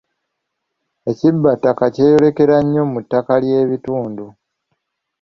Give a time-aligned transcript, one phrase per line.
[1.11, 4.25] Ekibbattaka kyeyolekera nnyo mu ttaka ly'ebitundu.